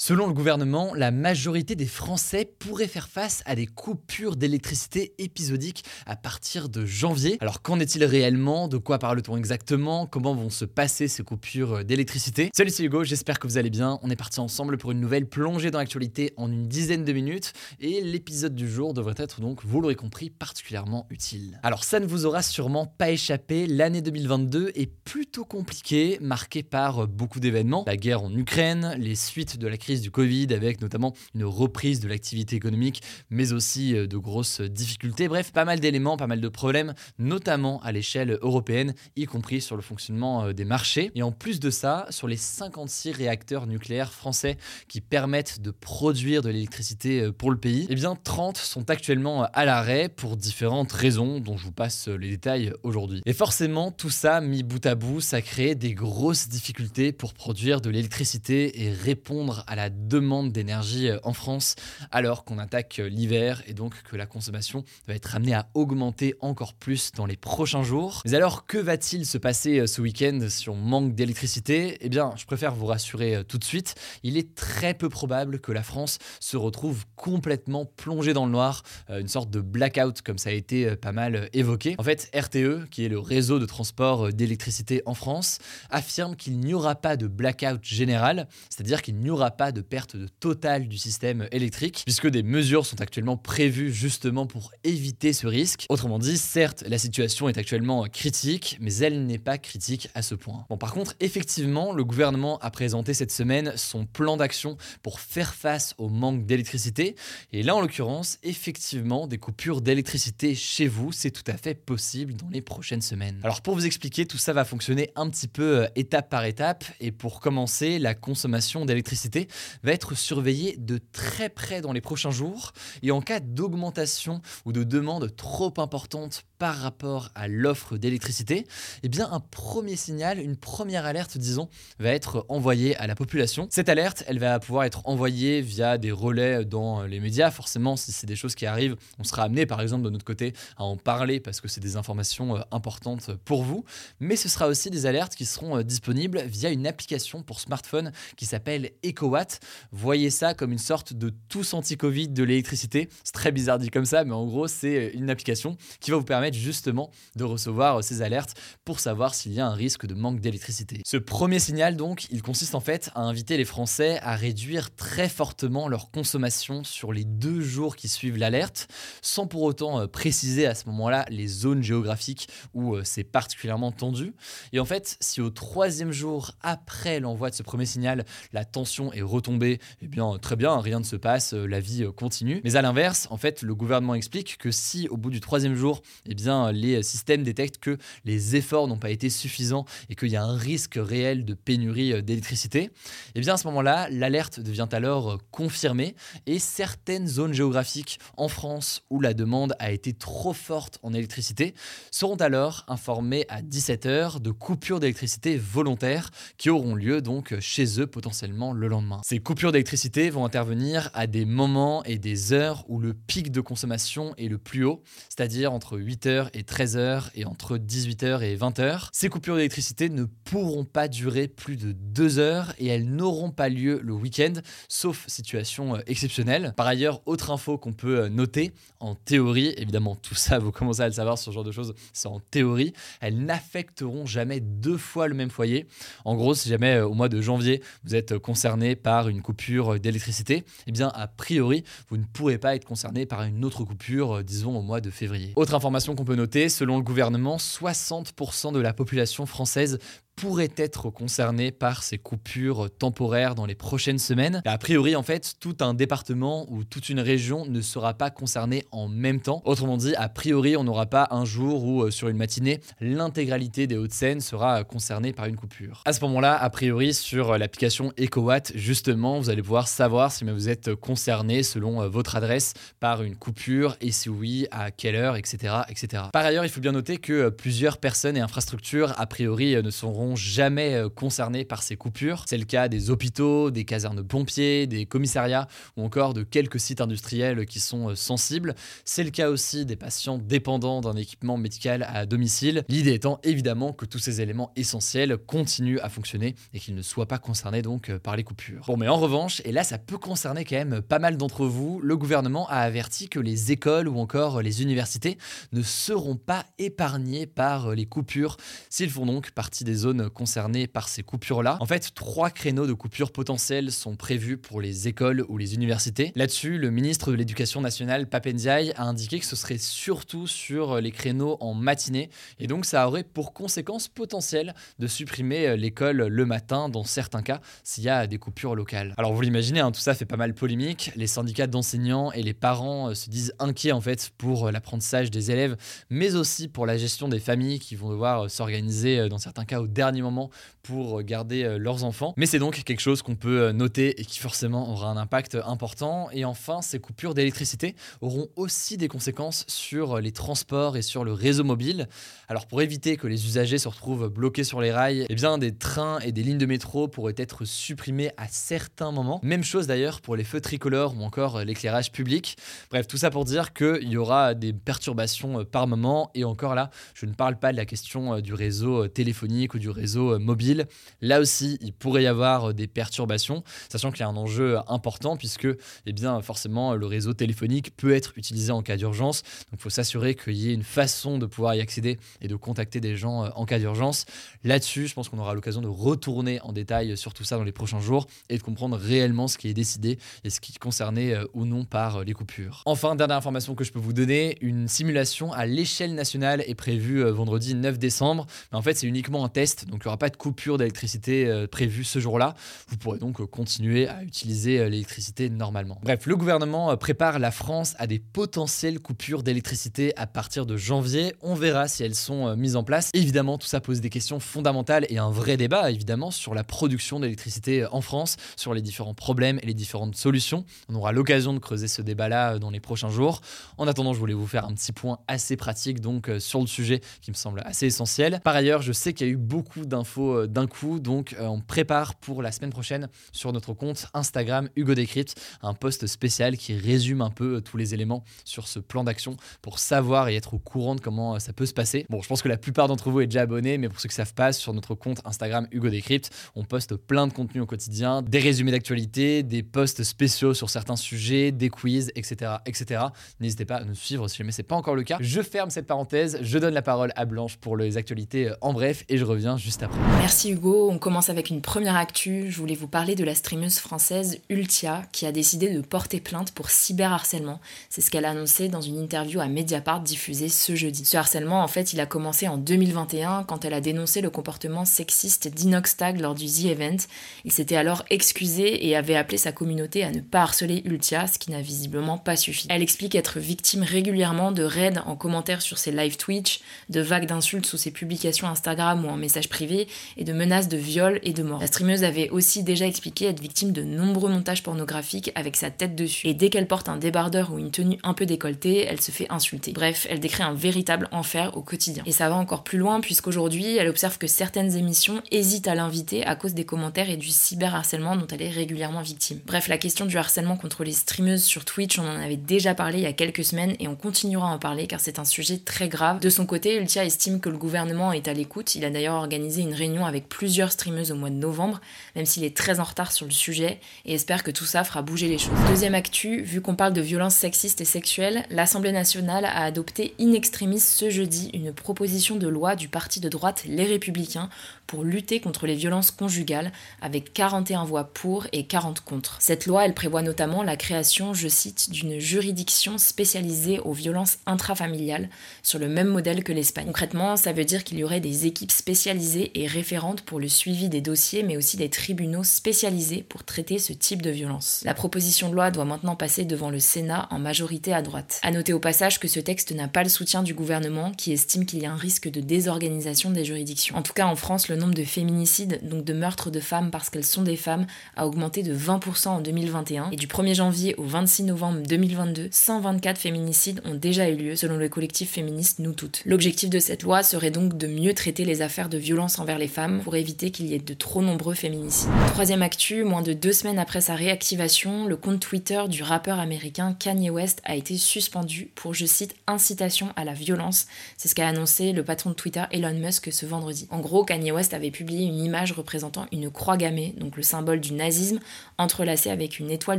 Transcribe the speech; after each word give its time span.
Selon 0.00 0.28
le 0.28 0.32
gouvernement, 0.32 0.94
la 0.94 1.10
majorité 1.10 1.74
des 1.74 1.84
Français 1.84 2.48
pourraient 2.60 2.86
faire 2.86 3.08
face 3.08 3.42
à 3.46 3.56
des 3.56 3.66
coupures 3.66 4.36
d'électricité 4.36 5.12
épisodiques 5.18 5.84
à 6.06 6.14
partir 6.14 6.68
de 6.68 6.86
janvier. 6.86 7.36
Alors 7.40 7.62
qu'en 7.62 7.80
est-il 7.80 8.04
réellement? 8.04 8.68
De 8.68 8.76
quoi 8.76 9.00
parle-t-on 9.00 9.36
exactement? 9.36 10.06
Comment 10.06 10.36
vont 10.36 10.50
se 10.50 10.64
passer 10.64 11.08
ces 11.08 11.24
coupures 11.24 11.84
d'électricité? 11.84 12.50
Salut 12.56 12.70
c'est 12.70 12.84
Hugo, 12.84 13.02
j'espère 13.02 13.40
que 13.40 13.48
vous 13.48 13.58
allez 13.58 13.70
bien. 13.70 13.98
On 14.02 14.08
est 14.08 14.14
parti 14.14 14.38
ensemble 14.38 14.78
pour 14.78 14.92
une 14.92 15.00
nouvelle 15.00 15.26
plongée 15.26 15.72
dans 15.72 15.80
l'actualité 15.80 16.32
en 16.36 16.48
une 16.48 16.68
dizaine 16.68 17.04
de 17.04 17.12
minutes 17.12 17.52
et 17.80 18.00
l'épisode 18.00 18.54
du 18.54 18.70
jour 18.70 18.94
devrait 18.94 19.16
être 19.16 19.40
donc, 19.40 19.64
vous 19.64 19.80
l'aurez 19.80 19.96
compris, 19.96 20.30
particulièrement 20.30 21.08
utile. 21.10 21.58
Alors 21.64 21.82
ça 21.82 21.98
ne 21.98 22.06
vous 22.06 22.24
aura 22.24 22.42
sûrement 22.42 22.86
pas 22.86 23.10
échappé, 23.10 23.66
l'année 23.66 24.00
2022 24.00 24.70
est 24.76 24.86
plutôt 25.02 25.44
compliquée, 25.44 26.18
marquée 26.20 26.62
par 26.62 27.08
beaucoup 27.08 27.40
d'événements. 27.40 27.82
La 27.88 27.96
guerre 27.96 28.22
en 28.22 28.32
Ukraine, 28.32 28.94
les 28.96 29.16
suites 29.16 29.58
de 29.58 29.66
la 29.66 29.76
crise 29.76 29.87
du 29.96 30.10
Covid, 30.10 30.52
avec 30.52 30.80
notamment 30.80 31.14
une 31.34 31.44
reprise 31.44 32.00
de 32.00 32.08
l'activité 32.08 32.56
économique, 32.56 33.02
mais 33.30 33.52
aussi 33.52 33.96
euh, 33.96 34.06
de 34.06 34.16
grosses 34.18 34.60
difficultés. 34.60 35.28
Bref, 35.28 35.52
pas 35.52 35.64
mal 35.64 35.80
d'éléments, 35.80 36.16
pas 36.16 36.26
mal 36.26 36.40
de 36.40 36.48
problèmes, 36.48 36.94
notamment 37.18 37.80
à 37.82 37.92
l'échelle 37.92 38.38
européenne, 38.42 38.94
y 39.16 39.24
compris 39.24 39.60
sur 39.60 39.76
le 39.76 39.82
fonctionnement 39.82 40.44
euh, 40.44 40.52
des 40.52 40.64
marchés. 40.64 41.10
Et 41.14 41.22
en 41.22 41.32
plus 41.32 41.60
de 41.60 41.70
ça, 41.70 42.06
sur 42.10 42.28
les 42.28 42.36
56 42.36 43.12
réacteurs 43.12 43.66
nucléaires 43.66 44.12
français 44.12 44.58
qui 44.88 45.00
permettent 45.00 45.60
de 45.60 45.70
produire 45.70 46.42
de 46.42 46.50
l'électricité 46.50 47.22
euh, 47.22 47.32
pour 47.32 47.50
le 47.50 47.56
pays, 47.56 47.86
eh 47.88 47.94
bien 47.94 48.14
30 48.14 48.58
sont 48.58 48.90
actuellement 48.90 49.44
à 49.44 49.64
l'arrêt 49.64 50.08
pour 50.08 50.36
différentes 50.36 50.92
raisons 50.92 51.40
dont 51.40 51.56
je 51.56 51.64
vous 51.64 51.72
passe 51.72 52.08
les 52.08 52.30
détails 52.30 52.72
aujourd'hui. 52.82 53.22
Et 53.24 53.32
forcément, 53.32 53.90
tout 53.90 54.10
ça 54.10 54.40
mis 54.40 54.62
bout 54.62 54.84
à 54.84 54.94
bout, 54.94 55.20
ça 55.20 55.40
crée 55.40 55.74
des 55.74 55.94
grosses 55.94 56.48
difficultés 56.48 57.12
pour 57.12 57.34
produire 57.34 57.80
de 57.80 57.90
l'électricité 57.90 58.82
et 58.82 58.92
répondre 58.92 59.64
à 59.66 59.76
la 59.78 59.90
demande 59.90 60.50
d'énergie 60.50 61.08
euh, 61.08 61.20
en 61.22 61.32
France 61.32 61.76
alors 62.10 62.44
qu'on 62.44 62.58
attaque 62.58 62.98
euh, 62.98 63.08
l'hiver 63.08 63.62
et 63.68 63.74
donc 63.74 64.02
que 64.02 64.16
la 64.16 64.26
consommation 64.26 64.82
va 65.06 65.14
être 65.14 65.36
amenée 65.36 65.54
à 65.54 65.68
augmenter 65.74 66.34
encore 66.40 66.74
plus 66.74 67.12
dans 67.12 67.26
les 67.26 67.36
prochains 67.36 67.84
jours. 67.84 68.22
Mais 68.24 68.34
alors 68.34 68.66
que 68.66 68.76
va-t-il 68.76 69.24
se 69.24 69.38
passer 69.38 69.78
euh, 69.78 69.86
ce 69.86 70.00
week-end 70.00 70.40
si 70.48 70.68
on 70.68 70.74
manque 70.74 71.14
d'électricité? 71.14 71.96
Eh 72.00 72.08
bien, 72.08 72.32
je 72.36 72.44
préfère 72.44 72.74
vous 72.74 72.86
rassurer 72.86 73.44
tout 73.46 73.58
de 73.58 73.64
suite, 73.64 73.94
il 74.24 74.36
est 74.36 74.56
très 74.56 74.94
peu 74.94 75.08
probable 75.08 75.60
que 75.60 75.70
la 75.70 75.84
France 75.84 76.18
se 76.40 76.56
retrouve 76.56 77.04
complètement 77.14 77.84
plongée 77.84 78.32
dans 78.32 78.46
le 78.46 78.52
noir, 78.52 78.82
une 79.08 79.28
sorte 79.28 79.50
de 79.50 79.60
blackout 79.60 80.22
comme 80.22 80.38
ça 80.38 80.50
a 80.50 80.52
été 80.52 80.96
pas 80.96 81.12
mal 81.12 81.48
évoqué. 81.52 81.94
En 81.98 82.02
fait, 82.02 82.30
RTE, 82.34 82.88
qui 82.90 83.04
est 83.04 83.08
le 83.08 83.18
réseau 83.18 83.58
de 83.58 83.66
transport 83.66 84.32
d'électricité 84.32 85.02
en 85.06 85.14
France, 85.14 85.58
affirme 85.90 86.36
qu'il 86.36 86.58
n'y 86.58 86.74
aura 86.74 86.94
pas 86.94 87.16
de 87.16 87.26
blackout 87.26 87.84
général, 87.84 88.48
c'est-à-dire 88.70 89.02
qu'il 89.02 89.16
n'y 89.16 89.30
aura 89.30 89.50
pas 89.50 89.67
de 89.72 89.80
perte 89.80 90.16
de 90.16 90.26
totale 90.26 90.88
du 90.88 90.98
système 90.98 91.48
électrique, 91.52 92.02
puisque 92.04 92.28
des 92.28 92.42
mesures 92.42 92.86
sont 92.86 93.00
actuellement 93.00 93.36
prévues 93.36 93.92
justement 93.92 94.46
pour 94.46 94.72
éviter 94.84 95.32
ce 95.32 95.46
risque. 95.46 95.86
Autrement 95.88 96.18
dit, 96.18 96.38
certes, 96.38 96.84
la 96.86 96.98
situation 96.98 97.48
est 97.48 97.58
actuellement 97.58 98.04
critique, 98.04 98.78
mais 98.80 98.94
elle 98.96 99.26
n'est 99.26 99.38
pas 99.38 99.58
critique 99.58 100.08
à 100.14 100.22
ce 100.22 100.34
point. 100.34 100.66
Bon, 100.68 100.76
par 100.76 100.92
contre, 100.92 101.14
effectivement, 101.20 101.92
le 101.92 102.04
gouvernement 102.04 102.58
a 102.58 102.70
présenté 102.70 103.14
cette 103.14 103.32
semaine 103.32 103.72
son 103.76 104.06
plan 104.06 104.36
d'action 104.36 104.76
pour 105.02 105.20
faire 105.20 105.54
face 105.54 105.94
au 105.98 106.08
manque 106.08 106.46
d'électricité. 106.46 107.16
Et 107.52 107.62
là, 107.62 107.74
en 107.74 107.80
l'occurrence, 107.80 108.38
effectivement, 108.42 109.26
des 109.26 109.38
coupures 109.38 109.80
d'électricité 109.80 110.54
chez 110.54 110.88
vous, 110.88 111.12
c'est 111.12 111.30
tout 111.30 111.48
à 111.50 111.56
fait 111.56 111.74
possible 111.74 112.34
dans 112.34 112.48
les 112.50 112.62
prochaines 112.62 113.02
semaines. 113.02 113.40
Alors, 113.42 113.62
pour 113.62 113.74
vous 113.74 113.86
expliquer, 113.86 114.26
tout 114.26 114.38
ça 114.38 114.52
va 114.52 114.64
fonctionner 114.64 115.10
un 115.16 115.28
petit 115.30 115.48
peu 115.48 115.82
euh, 115.82 115.86
étape 115.96 116.28
par 116.28 116.44
étape. 116.44 116.84
Et 117.00 117.12
pour 117.12 117.40
commencer, 117.40 117.98
la 117.98 118.14
consommation 118.14 118.84
d'électricité 118.84 119.48
va 119.82 119.92
être 119.92 120.14
surveillé 120.14 120.76
de 120.76 120.98
très 121.12 121.48
près 121.48 121.80
dans 121.80 121.92
les 121.92 122.00
prochains 122.00 122.30
jours. 122.30 122.72
Et 123.02 123.10
en 123.10 123.20
cas 123.20 123.40
d'augmentation 123.40 124.40
ou 124.64 124.72
de 124.72 124.84
demande 124.84 125.34
trop 125.36 125.74
importante 125.78 126.44
par 126.58 126.76
rapport 126.76 127.30
à 127.34 127.48
l'offre 127.48 127.96
d'électricité, 127.96 128.66
eh 129.02 129.08
bien 129.08 129.28
un 129.30 129.40
premier 129.40 129.96
signal, 129.96 130.38
une 130.38 130.56
première 130.56 131.06
alerte 131.06 131.38
disons, 131.38 131.68
va 131.98 132.10
être 132.10 132.44
envoyée 132.48 132.96
à 132.96 133.06
la 133.06 133.14
population. 133.14 133.68
Cette 133.70 133.88
alerte, 133.88 134.24
elle 134.26 134.38
va 134.38 134.58
pouvoir 134.58 134.84
être 134.84 135.02
envoyée 135.04 135.60
via 135.60 135.98
des 135.98 136.12
relais 136.12 136.64
dans 136.64 137.04
les 137.04 137.20
médias. 137.20 137.50
Forcément, 137.50 137.96
si 137.96 138.12
c'est 138.12 138.26
des 138.26 138.36
choses 138.36 138.54
qui 138.54 138.66
arrivent, 138.66 138.96
on 139.18 139.24
sera 139.24 139.44
amené 139.44 139.66
par 139.66 139.80
exemple 139.80 140.04
de 140.04 140.10
notre 140.10 140.24
côté 140.24 140.52
à 140.76 140.84
en 140.84 140.96
parler 140.96 141.40
parce 141.40 141.60
que 141.60 141.68
c'est 141.68 141.80
des 141.80 141.96
informations 141.96 142.56
euh, 142.56 142.60
importantes 142.72 143.30
pour 143.44 143.62
vous, 143.62 143.84
mais 144.20 144.36
ce 144.36 144.48
sera 144.48 144.66
aussi 144.66 144.90
des 144.90 145.06
alertes 145.06 145.34
qui 145.34 145.46
seront 145.46 145.78
euh, 145.78 145.82
disponibles 145.82 146.42
via 146.46 146.70
une 146.70 146.86
application 146.86 147.42
pour 147.42 147.60
smartphone 147.60 148.12
qui 148.36 148.46
s'appelle 148.46 148.90
EcoWatt. 149.04 149.60
Voyez 149.92 150.30
ça 150.30 150.54
comme 150.54 150.72
une 150.72 150.78
sorte 150.78 151.12
de 151.12 151.32
tous 151.48 151.74
anti-Covid 151.74 152.28
de 152.28 152.42
l'électricité. 152.42 153.08
C'est 153.24 153.32
très 153.32 153.52
bizarre 153.52 153.78
dit 153.78 153.90
comme 153.90 154.04
ça, 154.04 154.24
mais 154.24 154.32
en 154.32 154.46
gros, 154.46 154.68
c'est 154.68 155.12
une 155.14 155.30
application 155.30 155.76
qui 156.00 156.10
va 156.10 156.16
vous 156.16 156.24
permettre 156.24 156.47
justement 156.54 157.10
de 157.36 157.44
recevoir 157.44 158.02
ces 158.02 158.22
alertes 158.22 158.54
pour 158.84 159.00
savoir 159.00 159.34
s'il 159.34 159.52
y 159.52 159.60
a 159.60 159.66
un 159.66 159.74
risque 159.74 160.06
de 160.06 160.14
manque 160.14 160.40
d'électricité. 160.40 161.02
Ce 161.04 161.16
premier 161.16 161.58
signal 161.58 161.96
donc, 161.96 162.26
il 162.30 162.42
consiste 162.42 162.74
en 162.74 162.80
fait 162.80 163.10
à 163.14 163.20
inviter 163.20 163.56
les 163.56 163.64
Français 163.64 164.18
à 164.22 164.34
réduire 164.34 164.94
très 164.94 165.28
fortement 165.28 165.88
leur 165.88 166.10
consommation 166.10 166.84
sur 166.84 167.12
les 167.12 167.24
deux 167.24 167.60
jours 167.60 167.96
qui 167.96 168.08
suivent 168.08 168.36
l'alerte, 168.36 168.88
sans 169.22 169.46
pour 169.46 169.62
autant 169.62 170.00
euh, 170.00 170.06
préciser 170.06 170.66
à 170.66 170.74
ce 170.74 170.86
moment-là 170.86 171.24
les 171.30 171.46
zones 171.46 171.82
géographiques 171.82 172.48
où 172.74 172.94
euh, 172.94 173.02
c'est 173.04 173.24
particulièrement 173.24 173.92
tendu. 173.92 174.34
Et 174.72 174.80
en 174.80 174.84
fait, 174.84 175.16
si 175.20 175.40
au 175.40 175.50
troisième 175.50 176.12
jour 176.12 176.52
après 176.62 177.20
l'envoi 177.20 177.50
de 177.50 177.54
ce 177.54 177.62
premier 177.62 177.86
signal, 177.86 178.24
la 178.52 178.64
tension 178.64 179.12
est 179.12 179.22
retombée, 179.22 179.78
eh 180.02 180.08
bien 180.08 180.38
très 180.38 180.56
bien, 180.56 180.78
rien 180.80 181.00
ne 181.00 181.04
se 181.04 181.16
passe, 181.16 181.54
euh, 181.54 181.66
la 181.66 181.80
vie 181.80 182.06
continue. 182.16 182.60
Mais 182.64 182.76
à 182.76 182.82
l'inverse, 182.82 183.28
en 183.30 183.36
fait, 183.36 183.62
le 183.62 183.74
gouvernement 183.74 184.14
explique 184.14 184.58
que 184.58 184.70
si 184.70 185.08
au 185.08 185.16
bout 185.16 185.30
du 185.30 185.40
troisième 185.40 185.74
jour, 185.74 186.02
eh 186.26 186.34
bien, 186.38 186.72
les 186.72 187.02
systèmes 187.02 187.42
détectent 187.42 187.78
que 187.78 187.98
les 188.24 188.56
efforts 188.56 188.88
n'ont 188.88 188.98
pas 188.98 189.10
été 189.10 189.28
suffisants 189.30 189.84
et 190.08 190.14
qu'il 190.14 190.28
y 190.28 190.36
a 190.36 190.42
un 190.42 190.56
risque 190.56 190.96
réel 190.96 191.44
de 191.44 191.54
pénurie 191.54 192.22
d'électricité, 192.22 192.84
et 192.84 192.90
eh 193.34 193.40
bien 193.40 193.54
à 193.54 193.56
ce 193.56 193.66
moment-là, 193.66 194.08
l'alerte 194.10 194.60
devient 194.60 194.88
alors 194.92 195.38
confirmée 195.50 196.14
et 196.46 196.58
certaines 196.58 197.26
zones 197.26 197.52
géographiques 197.52 198.18
en 198.36 198.48
France 198.48 199.02
où 199.10 199.20
la 199.20 199.34
demande 199.34 199.74
a 199.78 199.90
été 199.90 200.12
trop 200.12 200.52
forte 200.52 200.98
en 201.02 201.12
électricité 201.12 201.74
seront 202.10 202.36
alors 202.36 202.84
informées 202.88 203.44
à 203.48 203.62
17h 203.62 204.40
de 204.40 204.50
coupures 204.50 205.00
d'électricité 205.00 205.56
volontaires 205.56 206.30
qui 206.56 206.70
auront 206.70 206.94
lieu 206.94 207.20
donc 207.20 207.58
chez 207.60 208.00
eux 208.00 208.06
potentiellement 208.06 208.72
le 208.72 208.88
lendemain. 208.88 209.20
Ces 209.24 209.38
coupures 209.38 209.72
d'électricité 209.72 210.30
vont 210.30 210.44
intervenir 210.44 211.10
à 211.14 211.26
des 211.26 211.44
moments 211.44 212.04
et 212.04 212.18
des 212.18 212.52
heures 212.52 212.84
où 212.88 212.98
le 212.98 213.14
pic 213.14 213.50
de 213.50 213.60
consommation 213.60 214.34
est 214.36 214.48
le 214.48 214.58
plus 214.58 214.84
haut, 214.84 215.02
c'est-à-dire 215.28 215.72
entre 215.72 215.98
8h 215.98 216.27
et 216.28 216.62
13h 216.62 217.30
et 217.34 217.44
entre 217.44 217.78
18h 217.78 218.42
et 218.42 218.56
20h. 218.56 219.08
Ces 219.12 219.28
coupures 219.28 219.56
d'électricité 219.56 220.10
ne 220.10 220.24
pourront 220.24 220.84
pas 220.84 221.08
durer 221.08 221.48
plus 221.48 221.76
de 221.76 221.92
2 221.92 222.38
heures 222.38 222.74
et 222.78 222.86
elles 222.86 223.08
n'auront 223.08 223.50
pas 223.50 223.68
lieu 223.68 224.00
le 224.02 224.12
week-end, 224.12 224.52
sauf 224.88 225.24
situation 225.26 225.96
euh, 225.96 226.00
exceptionnelle. 226.06 226.74
Par 226.76 226.86
ailleurs, 226.86 227.22
autre 227.26 227.50
info 227.50 227.78
qu'on 227.78 227.92
peut 227.92 228.20
euh, 228.20 228.28
noter, 228.28 228.72
en 229.00 229.14
théorie, 229.14 229.72
évidemment 229.76 230.16
tout 230.16 230.34
ça 230.34 230.58
vous 230.58 230.70
commencez 230.70 231.00
à 231.00 231.06
le 231.06 231.12
savoir, 231.12 231.38
ce 231.38 231.50
genre 231.50 231.64
de 231.64 231.72
choses, 231.72 231.94
c'est 232.12 232.28
en 232.28 232.40
théorie, 232.40 232.92
elles 233.20 233.38
n'affecteront 233.38 234.26
jamais 234.26 234.60
deux 234.60 234.98
fois 234.98 235.28
le 235.28 235.34
même 235.34 235.50
foyer. 235.50 235.86
En 236.24 236.34
gros, 236.36 236.54
si 236.54 236.68
jamais 236.68 236.96
euh, 236.96 237.08
au 237.08 237.14
mois 237.14 237.28
de 237.28 237.40
janvier 237.40 237.82
vous 238.04 238.14
êtes 238.14 238.38
concerné 238.38 238.96
par 238.96 239.28
une 239.28 239.40
coupure 239.40 239.98
d'électricité, 239.98 240.64
eh 240.86 240.92
bien 240.92 241.08
a 241.14 241.26
priori 241.26 241.84
vous 242.08 242.18
ne 242.18 242.24
pourrez 242.24 242.58
pas 242.58 242.74
être 242.74 242.84
concerné 242.84 243.24
par 243.24 243.42
une 243.44 243.64
autre 243.64 243.84
coupure, 243.84 244.44
disons 244.44 244.76
au 244.76 244.82
mois 244.82 245.00
de 245.00 245.10
février. 245.10 245.52
Autre 245.56 245.74
information 245.74 246.14
qu'on 246.18 246.24
peut 246.24 246.34
noter, 246.34 246.68
selon 246.68 246.96
le 246.96 247.04
gouvernement, 247.04 247.58
60% 247.58 248.72
de 248.72 248.80
la 248.80 248.92
population 248.92 249.46
française 249.46 250.00
pourraient 250.38 250.70
être 250.76 251.10
concernés 251.10 251.72
par 251.72 252.04
ces 252.04 252.16
coupures 252.16 252.88
temporaires 252.96 253.56
dans 253.56 253.66
les 253.66 253.74
prochaines 253.74 254.20
semaines. 254.20 254.62
A 254.66 254.78
priori, 254.78 255.16
en 255.16 255.24
fait, 255.24 255.54
tout 255.58 255.76
un 255.80 255.94
département 255.94 256.64
ou 256.70 256.84
toute 256.84 257.08
une 257.08 257.18
région 257.18 257.66
ne 257.66 257.80
sera 257.80 258.14
pas 258.14 258.30
concerné 258.30 258.84
en 258.92 259.08
même 259.08 259.40
temps. 259.40 259.62
Autrement 259.64 259.96
dit, 259.96 260.14
a 260.14 260.28
priori, 260.28 260.76
on 260.76 260.84
n'aura 260.84 261.06
pas 261.06 261.26
un 261.32 261.44
jour 261.44 261.84
où 261.84 262.02
euh, 262.04 262.12
sur 262.12 262.28
une 262.28 262.36
matinée, 262.36 262.78
l'intégralité 263.00 263.88
des 263.88 263.96
Hauts-de-Seine 263.96 264.40
sera 264.40 264.84
concernée 264.84 265.32
par 265.32 265.46
une 265.46 265.56
coupure. 265.56 266.02
À 266.04 266.12
ce 266.12 266.20
moment-là, 266.20 266.56
a 266.56 266.70
priori, 266.70 267.14
sur 267.14 267.58
l'application 267.58 268.12
EcoWatt, 268.16 268.70
justement, 268.76 269.40
vous 269.40 269.50
allez 269.50 269.62
pouvoir 269.62 269.88
savoir 269.88 270.30
si 270.30 270.44
vous 270.44 270.68
êtes 270.68 270.94
concerné 270.94 271.64
selon 271.64 272.00
euh, 272.00 272.08
votre 272.08 272.36
adresse 272.36 272.74
par 273.00 273.24
une 273.24 273.34
coupure 273.34 273.96
et 274.00 274.12
si 274.12 274.28
oui, 274.28 274.68
à 274.70 274.92
quelle 274.92 275.16
heure, 275.16 275.34
etc., 275.34 275.78
etc. 275.88 276.22
Par 276.32 276.44
ailleurs, 276.44 276.64
il 276.64 276.70
faut 276.70 276.80
bien 276.80 276.92
noter 276.92 277.16
que 277.16 277.32
euh, 277.32 277.50
plusieurs 277.50 277.98
personnes 277.98 278.36
et 278.36 278.40
infrastructures, 278.40 279.14
a 279.18 279.26
priori, 279.26 279.74
ne 279.82 279.90
seront 279.90 280.27
jamais 280.36 281.02
concernées 281.14 281.64
par 281.64 281.82
ces 281.82 281.96
coupures. 281.96 282.44
C'est 282.46 282.58
le 282.58 282.64
cas 282.64 282.88
des 282.88 283.10
hôpitaux, 283.10 283.70
des 283.70 283.84
casernes 283.84 284.16
de 284.16 284.22
pompiers, 284.22 284.86
des 284.86 285.06
commissariats 285.06 285.68
ou 285.96 286.04
encore 286.04 286.34
de 286.34 286.42
quelques 286.42 286.80
sites 286.80 287.00
industriels 287.00 287.66
qui 287.66 287.80
sont 287.80 288.14
sensibles. 288.14 288.74
C'est 289.04 289.24
le 289.24 289.30
cas 289.30 289.50
aussi 289.50 289.86
des 289.86 289.96
patients 289.96 290.38
dépendants 290.38 291.00
d'un 291.00 291.16
équipement 291.16 291.56
médical 291.56 292.06
à 292.08 292.26
domicile. 292.26 292.84
L'idée 292.88 293.14
étant 293.14 293.40
évidemment 293.42 293.92
que 293.92 294.04
tous 294.04 294.18
ces 294.18 294.40
éléments 294.40 294.72
essentiels 294.76 295.36
continuent 295.36 296.00
à 296.02 296.08
fonctionner 296.08 296.54
et 296.72 296.80
qu'ils 296.80 296.94
ne 296.94 297.02
soient 297.02 297.26
pas 297.26 297.38
concernés 297.38 297.82
donc 297.82 298.10
euh, 298.10 298.18
par 298.18 298.36
les 298.36 298.44
coupures. 298.44 298.84
Bon, 298.86 298.96
mais 298.96 299.08
en 299.08 299.16
revanche, 299.16 299.62
et 299.64 299.72
là 299.72 299.84
ça 299.84 299.98
peut 299.98 300.18
concerner 300.18 300.64
quand 300.64 300.76
même 300.76 301.02
pas 301.02 301.18
mal 301.18 301.36
d'entre 301.36 301.66
vous, 301.66 302.00
le 302.00 302.16
gouvernement 302.16 302.68
a 302.68 302.78
averti 302.78 303.28
que 303.28 303.40
les 303.40 303.72
écoles 303.72 304.08
ou 304.08 304.18
encore 304.18 304.62
les 304.62 304.82
universités 304.82 305.38
ne 305.72 305.82
seront 305.82 306.36
pas 306.36 306.64
épargnées 306.78 307.46
par 307.46 307.94
les 307.94 308.06
coupures 308.06 308.56
s'ils 308.90 309.10
font 309.10 309.26
donc 309.26 309.50
partie 309.50 309.84
des 309.84 309.94
zones 309.94 310.17
concernées 310.26 310.86
par 310.86 311.08
ces 311.08 311.22
coupures-là. 311.22 311.76
En 311.80 311.86
fait, 311.86 312.12
trois 312.14 312.50
créneaux 312.50 312.86
de 312.86 312.92
coupures 312.92 313.32
potentielles 313.32 313.92
sont 313.92 314.16
prévus 314.16 314.56
pour 314.56 314.80
les 314.80 315.08
écoles 315.08 315.44
ou 315.48 315.58
les 315.58 315.74
universités. 315.74 316.32
Là-dessus, 316.34 316.78
le 316.78 316.90
ministre 316.90 317.30
de 317.30 317.36
l'Éducation 317.36 317.80
nationale, 317.80 318.28
Papendiaï, 318.28 318.92
a 318.96 319.04
indiqué 319.04 319.38
que 319.38 319.46
ce 319.46 319.56
serait 319.56 319.78
surtout 319.78 320.46
sur 320.46 321.00
les 321.00 321.12
créneaux 321.12 321.56
en 321.60 321.74
matinée 321.74 322.30
et 322.58 322.66
donc 322.66 322.84
ça 322.84 323.06
aurait 323.06 323.24
pour 323.24 323.52
conséquence 323.52 324.08
potentielle 324.08 324.74
de 324.98 325.06
supprimer 325.06 325.76
l'école 325.76 326.26
le 326.26 326.46
matin 326.46 326.88
dans 326.88 327.04
certains 327.04 327.42
cas 327.42 327.60
s'il 327.84 328.04
y 328.04 328.08
a 328.08 328.26
des 328.26 328.38
coupures 328.38 328.74
locales. 328.74 329.14
Alors 329.16 329.32
vous 329.32 329.40
l'imaginez, 329.40 329.80
hein, 329.80 329.92
tout 329.92 330.00
ça 330.00 330.14
fait 330.14 330.24
pas 330.24 330.36
mal 330.36 330.54
polémique. 330.54 331.12
Les 331.16 331.26
syndicats 331.26 331.66
d'enseignants 331.66 332.32
et 332.32 332.42
les 332.42 332.54
parents 332.54 333.10
euh, 333.10 333.14
se 333.14 333.30
disent 333.30 333.52
inquiets 333.58 333.92
en 333.92 334.00
fait 334.00 334.30
pour 334.36 334.70
l'apprentissage 334.70 335.30
des 335.30 335.50
élèves, 335.50 335.76
mais 336.10 336.34
aussi 336.34 336.68
pour 336.68 336.86
la 336.86 336.96
gestion 336.96 337.28
des 337.28 337.38
familles 337.38 337.78
qui 337.78 337.96
vont 337.96 338.10
devoir 338.10 338.44
euh, 338.44 338.48
s'organiser 338.48 339.18
euh, 339.18 339.28
dans 339.28 339.38
certains 339.38 339.64
cas 339.64 339.80
au 339.80 339.86
dernier 339.86 340.07
moment 340.22 340.50
pour 340.82 341.22
garder 341.22 341.76
leurs 341.78 342.04
enfants. 342.04 342.34
Mais 342.36 342.46
c'est 342.46 342.58
donc 342.58 342.82
quelque 342.84 343.00
chose 343.00 343.22
qu'on 343.22 343.36
peut 343.36 343.70
noter 343.72 344.20
et 344.20 344.24
qui 344.24 344.38
forcément 344.38 344.90
aura 344.90 345.10
un 345.10 345.16
impact 345.16 345.56
important. 345.64 346.28
Et 346.32 346.44
enfin, 346.44 346.82
ces 346.82 346.98
coupures 346.98 347.34
d'électricité 347.34 347.94
auront 348.20 348.48
aussi 348.56 348.96
des 348.96 349.08
conséquences 349.08 349.64
sur 349.68 350.20
les 350.20 350.32
transports 350.32 350.96
et 350.96 351.02
sur 351.02 351.24
le 351.24 351.32
réseau 351.32 351.64
mobile. 351.64 352.08
Alors 352.48 352.66
pour 352.66 352.80
éviter 352.82 353.16
que 353.16 353.26
les 353.26 353.46
usagers 353.46 353.78
se 353.78 353.88
retrouvent 353.88 354.28
bloqués 354.28 354.64
sur 354.64 354.80
les 354.80 354.92
rails, 354.92 355.26
eh 355.28 355.34
bien 355.34 355.58
des 355.58 355.76
trains 355.76 356.18
et 356.20 356.32
des 356.32 356.42
lignes 356.42 356.58
de 356.58 356.66
métro 356.66 357.08
pourraient 357.08 357.34
être 357.36 357.64
supprimés 357.64 358.30
à 358.36 358.48
certains 358.48 359.12
moments. 359.12 359.40
Même 359.42 359.64
chose 359.64 359.86
d'ailleurs 359.86 360.20
pour 360.20 360.36
les 360.36 360.44
feux 360.44 360.60
tricolores 360.60 361.14
ou 361.16 361.22
encore 361.22 361.64
l'éclairage 361.64 362.12
public. 362.12 362.56
Bref, 362.90 363.06
tout 363.06 363.18
ça 363.18 363.30
pour 363.30 363.44
dire 363.44 363.72
qu'il 363.72 364.08
y 364.08 364.16
aura 364.16 364.54
des 364.54 364.72
perturbations 364.72 365.64
par 365.64 365.86
moment. 365.86 366.30
Et 366.34 366.44
encore 366.44 366.74
là, 366.74 366.90
je 367.14 367.26
ne 367.26 367.32
parle 367.32 367.58
pas 367.58 367.72
de 367.72 367.76
la 367.76 367.84
question 367.84 368.40
du 368.40 368.54
réseau 368.54 369.08
téléphonique 369.08 369.74
ou 369.74 369.78
du 369.78 369.90
réseau 369.90 369.97
mobile. 370.38 370.86
Là 371.20 371.40
aussi, 371.40 371.78
il 371.80 371.92
pourrait 371.92 372.22
y 372.22 372.26
avoir 372.26 372.74
des 372.74 372.86
perturbations, 372.86 373.62
sachant 373.88 374.10
qu'il 374.10 374.20
y 374.20 374.22
a 374.24 374.28
un 374.28 374.36
enjeu 374.36 374.78
important 374.88 375.36
puisque, 375.36 375.68
eh 376.06 376.12
bien, 376.12 376.40
forcément, 376.42 376.94
le 376.94 377.06
réseau 377.06 377.32
téléphonique 377.32 377.96
peut 377.96 378.12
être 378.12 378.32
utilisé 378.36 378.72
en 378.72 378.82
cas 378.82 378.96
d'urgence. 378.96 379.42
Donc, 379.70 379.80
il 379.80 379.82
faut 379.82 379.90
s'assurer 379.90 380.34
qu'il 380.34 380.54
y 380.54 380.70
ait 380.70 380.74
une 380.74 380.82
façon 380.82 381.38
de 381.38 381.46
pouvoir 381.46 381.74
y 381.74 381.80
accéder 381.80 382.18
et 382.40 382.48
de 382.48 382.56
contacter 382.56 383.00
des 383.00 383.16
gens 383.16 383.44
euh, 383.44 383.48
en 383.54 383.66
cas 383.66 383.78
d'urgence. 383.78 384.24
Là-dessus, 384.64 385.06
je 385.06 385.14
pense 385.14 385.28
qu'on 385.28 385.38
aura 385.38 385.54
l'occasion 385.54 385.80
de 385.80 385.88
retourner 385.88 386.60
en 386.62 386.72
détail 386.72 387.16
sur 387.16 387.34
tout 387.34 387.44
ça 387.44 387.56
dans 387.56 387.64
les 387.64 387.72
prochains 387.72 388.00
jours 388.00 388.26
et 388.48 388.58
de 388.58 388.62
comprendre 388.62 388.96
réellement 388.96 389.48
ce 389.48 389.58
qui 389.58 389.68
est 389.68 389.74
décidé 389.74 390.18
et 390.44 390.50
ce 390.50 390.60
qui 390.60 390.72
est 390.72 390.78
concerné 390.78 391.34
euh, 391.34 391.44
ou 391.54 391.64
non 391.64 391.84
par 391.84 392.16
euh, 392.16 392.24
les 392.24 392.32
coupures. 392.32 392.82
Enfin, 392.86 393.16
dernière 393.16 393.36
information 393.36 393.74
que 393.74 393.84
je 393.84 393.92
peux 393.92 393.98
vous 393.98 394.12
donner, 394.12 394.56
une 394.60 394.88
simulation 394.88 395.52
à 395.52 395.66
l'échelle 395.66 396.14
nationale 396.14 396.62
est 396.66 396.74
prévue 396.74 397.22
vendredi 397.24 397.74
9 397.74 397.98
décembre. 397.98 398.46
Mais 398.72 398.78
en 398.78 398.82
fait, 398.82 398.94
c'est 398.94 399.06
uniquement 399.06 399.44
un 399.44 399.48
test, 399.48 399.77
donc 399.86 400.00
il 400.04 400.06
n'y 400.06 400.08
aura 400.08 400.18
pas 400.18 400.30
de 400.30 400.36
coupure 400.36 400.78
d'électricité 400.78 401.66
prévue 401.70 402.04
ce 402.04 402.18
jour-là. 402.18 402.54
Vous 402.88 402.96
pourrez 402.96 403.18
donc 403.18 403.44
continuer 403.46 404.08
à 404.08 404.22
utiliser 404.22 404.88
l'électricité 404.88 405.50
normalement. 405.50 405.98
Bref, 406.02 406.26
le 406.26 406.36
gouvernement 406.36 406.96
prépare 406.96 407.38
la 407.38 407.50
France 407.50 407.94
à 407.98 408.06
des 408.06 408.18
potentielles 408.18 409.00
coupures 409.00 409.42
d'électricité 409.42 410.16
à 410.16 410.26
partir 410.26 410.66
de 410.66 410.76
janvier. 410.76 411.34
On 411.42 411.54
verra 411.54 411.88
si 411.88 412.02
elles 412.02 412.14
sont 412.14 412.48
euh, 412.48 412.56
mises 412.56 412.76
en 412.76 412.84
place. 412.84 413.10
Évidemment, 413.14 413.58
tout 413.58 413.66
ça 413.66 413.80
pose 413.80 414.00
des 414.00 414.10
questions 414.10 414.40
fondamentales 414.40 415.06
et 415.08 415.18
un 415.18 415.30
vrai 415.30 415.56
débat, 415.56 415.90
évidemment, 415.90 416.30
sur 416.30 416.54
la 416.54 416.64
production 416.64 417.20
d'électricité 417.20 417.82
euh, 417.82 417.88
en 417.92 418.00
France, 418.00 418.36
sur 418.56 418.74
les 418.74 418.82
différents 418.82 419.14
problèmes 419.14 419.58
et 419.62 419.66
les 419.66 419.74
différentes 419.74 420.16
solutions. 420.16 420.64
On 420.88 420.94
aura 420.94 421.12
l'occasion 421.12 421.52
de 421.52 421.58
creuser 421.58 421.88
ce 421.88 422.02
débat-là 422.02 422.54
euh, 422.54 422.58
dans 422.58 422.70
les 422.70 422.80
prochains 422.80 423.10
jours. 423.10 423.40
En 423.76 423.86
attendant, 423.86 424.14
je 424.14 424.18
voulais 424.18 424.34
vous 424.34 424.46
faire 424.46 424.64
un 424.64 424.74
petit 424.74 424.92
point 424.92 425.18
assez 425.28 425.56
pratique 425.56 426.00
donc 426.00 426.30
sur 426.38 426.60
le 426.60 426.66
sujet 426.66 427.00
qui 427.20 427.30
me 427.30 427.36
semble 427.36 427.62
assez 427.64 427.86
essentiel. 427.86 428.40
Par 428.44 428.54
ailleurs, 428.54 428.82
je 428.82 428.92
sais 428.92 429.12
qu'il 429.12 429.26
y 429.26 429.30
a 429.30 429.32
eu 429.32 429.36
beaucoup 429.36 429.67
d'infos 429.76 430.46
d'un 430.46 430.66
coup, 430.66 431.00
donc 431.00 431.36
on 431.38 431.60
prépare 431.60 432.14
pour 432.16 432.42
la 432.42 432.52
semaine 432.52 432.70
prochaine 432.70 433.08
sur 433.32 433.52
notre 433.52 433.72
compte 433.74 434.06
Instagram 434.14 434.68
Hugo 434.76 434.94
Décrypte 434.94 435.34
un 435.62 435.74
post 435.74 436.06
spécial 436.06 436.56
qui 436.56 436.74
résume 436.76 437.20
un 437.20 437.30
peu 437.30 437.60
tous 437.60 437.76
les 437.76 437.94
éléments 437.94 438.24
sur 438.44 438.68
ce 438.68 438.78
plan 438.78 439.04
d'action 439.04 439.36
pour 439.62 439.78
savoir 439.78 440.28
et 440.28 440.36
être 440.36 440.54
au 440.54 440.58
courant 440.58 440.94
de 440.94 441.00
comment 441.00 441.38
ça 441.38 441.52
peut 441.52 441.66
se 441.66 441.74
passer. 441.74 442.06
Bon, 442.08 442.22
je 442.22 442.28
pense 442.28 442.42
que 442.42 442.48
la 442.48 442.56
plupart 442.56 442.88
d'entre 442.88 443.10
vous 443.10 443.20
êtes 443.20 443.28
déjà 443.28 443.42
abonnés, 443.42 443.78
mais 443.78 443.88
pour 443.88 444.00
ceux 444.00 444.08
qui 444.08 444.14
savent 444.14 444.34
pas, 444.34 444.52
sur 444.52 444.72
notre 444.72 444.94
compte 444.94 445.20
Instagram 445.24 445.66
Hugo 445.72 445.88
Décrypte, 445.88 446.30
on 446.54 446.64
poste 446.64 446.96
plein 446.96 447.26
de 447.26 447.32
contenus 447.32 447.62
au 447.62 447.66
quotidien, 447.66 448.22
des 448.22 448.38
résumés 448.38 448.72
d'actualité, 448.72 449.42
des 449.42 449.62
posts 449.62 450.02
spéciaux 450.02 450.54
sur 450.54 450.70
certains 450.70 450.96
sujets, 450.96 451.52
des 451.52 451.68
quiz, 451.68 452.10
etc. 452.14 452.52
etc. 452.66 453.02
N'hésitez 453.40 453.64
pas 453.64 453.76
à 453.76 453.84
nous 453.84 453.94
suivre 453.94 454.28
si 454.28 454.38
jamais 454.38 454.52
c'est 454.52 454.62
pas 454.62 454.76
encore 454.76 454.94
le 454.94 455.02
cas. 455.02 455.18
Je 455.20 455.42
ferme 455.42 455.70
cette 455.70 455.86
parenthèse, 455.86 456.38
je 456.42 456.58
donne 456.58 456.74
la 456.74 456.82
parole 456.82 457.12
à 457.16 457.24
Blanche 457.24 457.56
pour 457.56 457.76
les 457.76 457.96
actualités 457.96 458.52
en 458.60 458.72
bref 458.72 459.04
et 459.08 459.18
je 459.18 459.24
reviens 459.24 459.56
juste 459.58 459.82
après. 459.82 459.98
Merci 460.18 460.52
Hugo, 460.52 460.90
on 460.90 460.98
commence 460.98 461.28
avec 461.28 461.50
une 461.50 461.60
première 461.60 461.96
actu. 461.96 462.50
Je 462.50 462.58
voulais 462.58 462.74
vous 462.74 462.88
parler 462.88 463.14
de 463.14 463.24
la 463.24 463.34
streameuse 463.34 463.78
française 463.78 464.40
Ultia 464.48 465.02
qui 465.12 465.26
a 465.26 465.32
décidé 465.32 465.68
de 465.70 465.80
porter 465.80 466.20
plainte 466.20 466.52
pour 466.52 466.70
cyberharcèlement. 466.70 467.60
C'est 467.88 468.00
ce 468.00 468.10
qu'elle 468.10 468.24
a 468.24 468.30
annoncé 468.30 468.68
dans 468.68 468.80
une 468.80 468.98
interview 468.98 469.40
à 469.40 469.48
Mediapart 469.48 470.00
diffusée 470.00 470.48
ce 470.48 470.74
jeudi. 470.74 471.04
Ce 471.04 471.16
harcèlement, 471.16 471.62
en 471.62 471.68
fait, 471.68 471.92
il 471.92 472.00
a 472.00 472.06
commencé 472.06 472.48
en 472.48 472.56
2021 472.56 473.44
quand 473.44 473.64
elle 473.64 473.74
a 473.74 473.80
dénoncé 473.80 474.20
le 474.20 474.30
comportement 474.30 474.84
sexiste 474.84 475.48
d'Inoxtag 475.48 476.20
lors 476.20 476.34
du 476.34 476.46
The 476.46 476.66
Event. 476.66 476.96
Il 477.44 477.52
s'était 477.52 477.76
alors 477.76 478.04
excusé 478.10 478.86
et 478.86 478.96
avait 478.96 479.16
appelé 479.16 479.38
sa 479.38 479.52
communauté 479.52 480.04
à 480.04 480.10
ne 480.10 480.20
pas 480.20 480.42
harceler 480.42 480.82
Ultia, 480.84 481.26
ce 481.26 481.38
qui 481.38 481.50
n'a 481.50 481.60
visiblement 481.60 482.18
pas 482.18 482.36
suffi. 482.36 482.66
Elle 482.70 482.82
explique 482.82 483.14
être 483.14 483.38
victime 483.38 483.82
régulièrement 483.82 484.52
de 484.52 484.62
raids 484.62 484.98
en 485.06 485.16
commentaire 485.16 485.62
sur 485.62 485.78
ses 485.78 485.92
live 485.92 486.16
Twitch, 486.16 486.60
de 486.88 487.00
vagues 487.00 487.26
d'insultes 487.26 487.66
sous 487.66 487.76
ses 487.76 487.90
publications 487.90 488.48
Instagram 488.48 489.04
ou 489.04 489.08
en 489.08 489.16
messages 489.48 489.86
et 490.16 490.24
de 490.24 490.32
menaces 490.32 490.68
de 490.68 490.76
viol 490.76 491.20
et 491.22 491.32
de 491.32 491.42
mort. 491.42 491.60
La 491.60 491.66
streameuse 491.66 492.04
avait 492.04 492.30
aussi 492.30 492.62
déjà 492.62 492.86
expliqué 492.86 493.26
être 493.26 493.40
victime 493.40 493.72
de 493.72 493.82
nombreux 493.82 494.30
montages 494.30 494.62
pornographiques 494.62 495.32
avec 495.34 495.56
sa 495.56 495.70
tête 495.70 495.94
dessus. 495.94 496.26
Et 496.26 496.34
dès 496.34 496.50
qu'elle 496.50 496.66
porte 496.66 496.88
un 496.88 496.96
débardeur 496.96 497.52
ou 497.52 497.58
une 497.58 497.70
tenue 497.70 497.98
un 498.02 498.14
peu 498.14 498.26
décolletée, 498.26 498.84
elle 498.84 499.00
se 499.00 499.10
fait 499.10 499.26
insulter. 499.30 499.72
Bref, 499.72 500.06
elle 500.10 500.20
décrit 500.20 500.42
un 500.42 500.54
véritable 500.54 501.08
enfer 501.12 501.56
au 501.56 501.62
quotidien. 501.62 502.02
Et 502.06 502.12
ça 502.12 502.28
va 502.28 502.36
encore 502.36 502.64
plus 502.64 502.78
loin 502.78 503.00
puisqu'aujourd'hui, 503.00 503.76
elle 503.76 503.88
observe 503.88 504.18
que 504.18 504.26
certaines 504.26 504.76
émissions 504.76 505.22
hésitent 505.30 505.68
à 505.68 505.74
l'inviter 505.74 506.24
à 506.24 506.36
cause 506.36 506.54
des 506.54 506.64
commentaires 506.64 507.10
et 507.10 507.16
du 507.16 507.28
cyberharcèlement 507.28 508.16
dont 508.16 508.26
elle 508.26 508.42
est 508.42 508.50
régulièrement 508.50 509.02
victime. 509.02 509.40
Bref, 509.46 509.68
la 509.68 509.78
question 509.78 510.06
du 510.06 510.16
harcèlement 510.16 510.56
contre 510.56 510.84
les 510.84 510.92
streameuses 510.92 511.44
sur 511.44 511.64
Twitch, 511.64 511.98
on 511.98 512.02
en 512.02 512.20
avait 512.20 512.36
déjà 512.36 512.74
parlé 512.74 512.98
il 512.98 513.04
y 513.04 513.06
a 513.06 513.12
quelques 513.12 513.44
semaines 513.44 513.74
et 513.78 513.88
on 513.88 513.96
continuera 513.96 514.50
à 514.50 514.54
en 514.54 514.58
parler 514.58 514.86
car 514.86 515.00
c'est 515.00 515.18
un 515.18 515.24
sujet 515.24 515.58
très 515.58 515.88
grave. 515.88 516.20
De 516.20 516.30
son 516.30 516.46
côté, 516.46 516.76
Ultia 516.76 517.04
estime 517.04 517.40
que 517.40 517.48
le 517.48 517.58
gouvernement 517.58 518.12
est 518.12 518.28
à 518.28 518.32
l'écoute. 518.32 518.74
Il 518.74 518.84
a 518.84 518.90
d'ailleurs 518.90 519.14
organisé 519.14 519.37
une 519.38 519.74
réunion 519.74 520.04
avec 520.04 520.28
plusieurs 520.28 520.72
streameuses 520.72 521.12
au 521.12 521.14
mois 521.14 521.30
de 521.30 521.34
novembre, 521.34 521.80
même 522.16 522.26
s'il 522.26 522.44
est 522.44 522.56
très 522.56 522.80
en 522.80 522.84
retard 522.84 523.12
sur 523.12 523.26
le 523.26 523.32
sujet 523.32 523.80
et 524.04 524.14
espère 524.14 524.42
que 524.42 524.50
tout 524.50 524.64
ça 524.64 524.84
fera 524.84 525.02
bouger 525.02 525.28
les 525.28 525.38
choses. 525.38 525.56
Deuxième 525.68 525.94
actu, 525.94 526.42
vu 526.42 526.60
qu'on 526.60 526.74
parle 526.74 526.92
de 526.92 527.00
violences 527.00 527.34
sexistes 527.34 527.80
et 527.80 527.84
sexuelles, 527.84 528.44
l'Assemblée 528.50 528.92
nationale 528.92 529.44
a 529.44 529.64
adopté 529.64 530.14
in 530.20 530.32
extremis 530.32 530.80
ce 530.80 531.10
jeudi 531.10 531.50
une 531.54 531.72
proposition 531.72 532.36
de 532.36 532.48
loi 532.48 532.76
du 532.76 532.88
parti 532.88 533.20
de 533.20 533.28
droite 533.28 533.62
Les 533.66 533.84
Républicains 533.84 534.48
pour 534.86 535.04
lutter 535.04 535.40
contre 535.40 535.66
les 535.66 535.74
violences 535.74 536.10
conjugales 536.10 536.72
avec 537.02 537.32
41 537.32 537.84
voix 537.84 538.04
pour 538.04 538.46
et 538.52 538.64
40 538.64 539.02
contre. 539.02 539.36
Cette 539.38 539.66
loi, 539.66 539.84
elle 539.84 539.94
prévoit 539.94 540.22
notamment 540.22 540.62
la 540.62 540.76
création, 540.76 541.34
je 541.34 541.46
cite, 541.46 541.90
d'une 541.90 542.18
juridiction 542.18 542.96
spécialisée 542.98 543.78
aux 543.80 543.92
violences 543.92 544.38
intrafamiliales 544.46 545.28
sur 545.62 545.78
le 545.78 545.88
même 545.88 546.08
modèle 546.08 546.42
que 546.42 546.52
l'Espagne. 546.52 546.86
Concrètement, 546.86 547.36
ça 547.36 547.52
veut 547.52 547.66
dire 547.66 547.84
qu'il 547.84 547.98
y 547.98 548.04
aurait 548.04 548.20
des 548.20 548.46
équipes 548.46 548.72
spécialisées 548.72 549.27
et 549.36 549.66
référente 549.66 550.22
pour 550.22 550.40
le 550.40 550.48
suivi 550.48 550.88
des 550.88 551.00
dossiers, 551.00 551.42
mais 551.42 551.56
aussi 551.56 551.76
des 551.76 551.90
tribunaux 551.90 552.44
spécialisés 552.44 553.24
pour 553.28 553.44
traiter 553.44 553.78
ce 553.78 553.92
type 553.92 554.22
de 554.22 554.30
violence. 554.30 554.82
La 554.84 554.94
proposition 554.94 555.48
de 555.48 555.54
loi 555.54 555.70
doit 555.70 555.84
maintenant 555.84 556.16
passer 556.16 556.44
devant 556.44 556.70
le 556.70 556.78
Sénat 556.78 557.28
en 557.30 557.38
majorité 557.38 557.92
à 557.92 558.02
droite. 558.02 558.40
À 558.42 558.50
noter 558.50 558.72
au 558.72 558.78
passage 558.78 559.18
que 559.20 559.28
ce 559.28 559.40
texte 559.40 559.72
n'a 559.74 559.88
pas 559.88 560.02
le 560.02 560.08
soutien 560.08 560.42
du 560.42 560.54
gouvernement 560.54 561.12
qui 561.12 561.32
estime 561.32 561.66
qu'il 561.66 561.80
y 561.80 561.86
a 561.86 561.92
un 561.92 561.96
risque 561.96 562.30
de 562.30 562.40
désorganisation 562.40 563.30
des 563.30 563.44
juridictions. 563.44 563.96
En 563.96 564.02
tout 564.02 564.12
cas, 564.12 564.26
en 564.26 564.36
France, 564.36 564.68
le 564.68 564.76
nombre 564.76 564.94
de 564.94 565.04
féminicides, 565.04 565.80
donc 565.82 566.04
de 566.04 566.12
meurtres 566.12 566.50
de 566.50 566.60
femmes 566.60 566.90
parce 566.90 567.10
qu'elles 567.10 567.24
sont 567.24 567.42
des 567.42 567.56
femmes, 567.56 567.86
a 568.16 568.26
augmenté 568.26 568.62
de 568.62 568.74
20% 568.74 569.28
en 569.28 569.40
2021 569.40 570.10
et 570.10 570.16
du 570.16 570.26
1er 570.26 570.54
janvier 570.54 570.94
au 570.96 571.04
26 571.04 571.44
novembre 571.44 571.80
2022, 571.86 572.48
124 572.50 573.18
féminicides 573.18 573.80
ont 573.84 573.94
déjà 573.94 574.28
eu 574.28 574.36
lieu 574.36 574.56
selon 574.56 574.76
le 574.76 574.88
collectif 574.88 575.32
féministe 575.32 575.78
Nous 575.80 575.92
Toutes. 575.92 576.22
L'objectif 576.24 576.70
de 576.70 576.78
cette 576.78 577.02
loi 577.02 577.22
serait 577.22 577.50
donc 577.50 577.76
de 577.76 577.86
mieux 577.86 578.14
traiter 578.14 578.44
les 578.44 578.62
affaires 578.62 578.88
de 578.88 578.98
violence 578.98 579.17
envers 579.18 579.58
les 579.58 579.68
femmes 579.68 580.00
pour 580.04 580.14
éviter 580.16 580.50
qu'il 580.50 580.66
y 580.66 580.74
ait 580.74 580.78
de 580.78 580.94
trop 580.94 581.22
nombreux 581.22 581.54
féminicides. 581.54 582.10
Troisième 582.28 582.62
actu, 582.62 583.02
moins 583.02 583.22
de 583.22 583.32
deux 583.32 583.52
semaines 583.52 583.78
après 583.78 584.00
sa 584.00 584.14
réactivation, 584.14 585.06
le 585.06 585.16
compte 585.16 585.40
Twitter 585.40 585.82
du 585.88 586.02
rappeur 586.02 586.38
américain 586.38 586.94
Kanye 586.98 587.30
West 587.30 587.60
a 587.64 587.74
été 587.74 587.96
suspendu 587.96 588.70
pour, 588.74 588.94
je 588.94 589.06
cite, 589.06 589.34
incitation 589.46 590.10
à 590.14 590.24
la 590.24 590.34
violence. 590.34 590.86
C'est 591.16 591.28
ce 591.28 591.34
qu'a 591.34 591.48
annoncé 591.48 591.92
le 591.92 592.04
patron 592.04 592.30
de 592.30 592.34
Twitter 592.34 592.62
Elon 592.70 592.94
Musk 592.94 593.32
ce 593.32 593.46
vendredi. 593.46 593.88
En 593.90 593.98
gros, 593.98 594.24
Kanye 594.24 594.52
West 594.52 594.72
avait 594.74 594.90
publié 594.90 595.26
une 595.26 595.42
image 595.44 595.72
représentant 595.72 596.26
une 596.30 596.50
croix 596.50 596.76
gammée, 596.76 597.14
donc 597.18 597.36
le 597.36 597.42
symbole 597.42 597.80
du 597.80 597.92
nazisme, 597.92 598.38
entrelacée 598.78 599.30
avec 599.30 599.58
une 599.58 599.70
étoile 599.70 599.98